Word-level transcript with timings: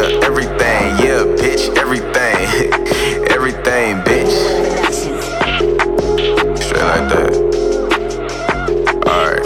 yeah, 0.00 0.24
everything, 0.24 0.96
yeah, 1.04 1.24
bitch, 1.36 1.76
everything, 1.76 2.36
everything, 3.36 4.00
bitch. 4.00 4.32
Straight 6.56 6.82
like 6.82 7.08
that. 7.12 7.32
Alright. 9.06 9.44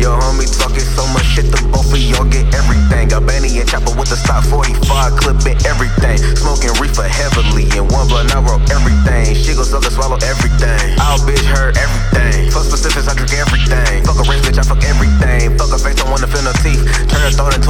Yo, 0.00 0.18
homie, 0.18 0.50
talking 0.58 0.80
so 0.80 1.06
much 1.12 1.24
shit, 1.24 1.46
the 1.46 1.68
both 1.70 1.92
of 1.92 1.98
y'all 1.98 2.24
get 2.24 2.52
everything. 2.54 3.12
Albanian 3.12 3.66
chopper 3.66 3.94
with 3.96 4.08
the 4.08 4.16
stock 4.16 4.44
45 4.44 5.12
clip 5.12 5.46
and 5.46 5.66
everything. 5.66 6.18
Smoking 6.36 6.72
reefer 6.80 7.06
heavily. 7.06 7.51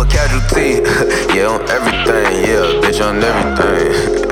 a 0.00 0.06
casualty. 0.06 0.82
yeah, 1.34 1.46
on 1.46 1.62
everything. 1.70 2.44
Yeah, 2.44 2.80
bitch, 2.80 3.00
on 3.00 3.22
everything. 3.22 4.22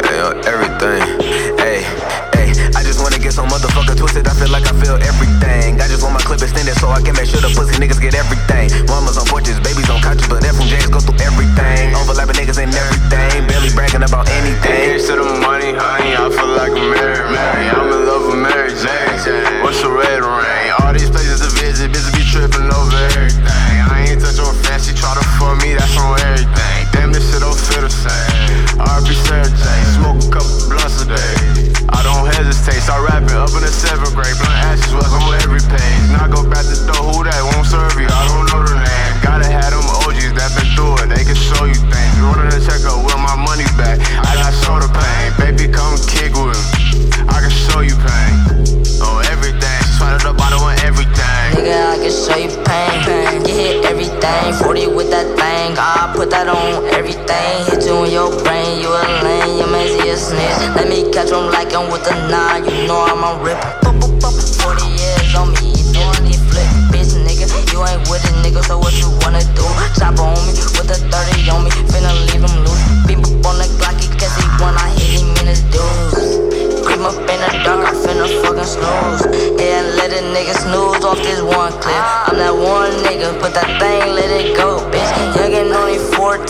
God 55.75 56.15
put 56.15 56.31
that 56.31 56.47
on 56.47 56.87
everything. 56.95 57.67
Hit 57.67 57.83
you 57.83 58.07
in 58.07 58.15
your 58.15 58.31
brain, 58.47 58.79
you 58.79 58.95
a 58.95 59.03
lame, 59.27 59.59
you 59.59 59.67
a 59.67 59.81
see 59.91 60.09
a 60.09 60.17
snitch. 60.17 60.59
Let 60.79 60.87
me 60.87 61.11
catch 61.11 61.35
him 61.35 61.51
like 61.51 61.75
I'm 61.75 61.91
with 61.91 62.07
a 62.07 62.15
nine, 62.31 62.63
you 62.63 62.87
know 62.87 63.03
I'm 63.03 63.27
a 63.27 63.35
rip. 63.43 63.59
40 63.59 64.87
years 64.95 65.35
on 65.35 65.51
me, 65.59 65.75
doing 65.91 66.23
these 66.23 66.39
flip. 66.47 66.71
Bitch, 66.95 67.19
nigga, 67.27 67.51
you 67.75 67.83
ain't 67.91 68.07
with 68.07 68.23
it, 68.23 68.37
nigga, 68.47 68.63
so 68.63 68.79
what 68.79 68.95
you 68.95 69.11
wanna 69.27 69.43
do? 69.59 69.67
Chop 69.99 70.23
on 70.23 70.39
me 70.47 70.55
with 70.79 70.95
a 70.95 70.99
30 71.11 71.51
on 71.51 71.67
me, 71.67 71.71
finna 71.91 72.15
leave 72.31 72.47
him 72.47 72.55
loose. 72.63 72.85
Beam 73.11 73.19
up 73.27 73.43
on 73.51 73.59
the 73.59 73.67
Glock, 73.75 73.99
he 73.99 74.07
catch 74.15 74.31
he 74.39 74.47
when 74.63 74.79
I 74.79 74.95
hit 74.95 75.19
him 75.19 75.35
in 75.43 75.51
his 75.51 75.67
dudes. 75.75 76.39
Creep 76.87 77.03
up 77.03 77.19
in 77.19 77.39
the 77.43 77.51
dark, 77.67 77.83
I 77.83 77.93
finna 77.99 78.31
fucking 78.47 78.63
snooze. 78.63 79.27
Yeah, 79.59 79.83
let 79.99 80.15
a 80.15 80.23
nigga 80.31 80.55
snooze 80.55 81.03
off 81.03 81.19
this 81.19 81.43
one 81.43 81.75
clip. 81.83 81.99
I'm 82.31 82.39
that 82.39 82.55
one 82.55 82.95
nigga, 83.03 83.35
put 83.43 83.55
that 83.59 83.67
thing, 83.83 84.15
let 84.15 84.31
it 84.31 84.57
go, 84.57 84.79
bitch. 84.95 85.04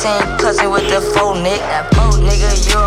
Cussing 0.04 0.70
with 0.70 0.86
the 0.90 1.00
phone 1.00 1.42
nigga. 1.42 1.88
Nigga, 2.20 2.52
you 2.68 2.83